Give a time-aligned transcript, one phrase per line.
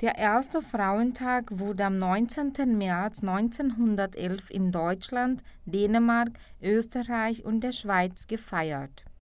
[0.00, 2.78] Der erste Frauentag wurde am 19.
[2.78, 6.30] März 1911 in Deutschland, Dänemark,
[6.62, 9.04] Österreich und der Schweiz gefeiert